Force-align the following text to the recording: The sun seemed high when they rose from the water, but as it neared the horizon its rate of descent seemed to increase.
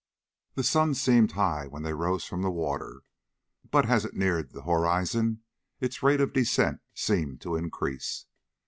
The 0.55 0.63
sun 0.63 0.95
seemed 0.95 1.33
high 1.33 1.67
when 1.67 1.83
they 1.83 1.93
rose 1.93 2.25
from 2.25 2.41
the 2.41 2.49
water, 2.49 3.03
but 3.69 3.85
as 3.87 4.03
it 4.03 4.15
neared 4.15 4.51
the 4.51 4.63
horizon 4.63 5.43
its 5.79 6.01
rate 6.01 6.19
of 6.19 6.33
descent 6.33 6.81
seemed 6.95 7.39
to 7.41 7.55
increase. 7.55 8.25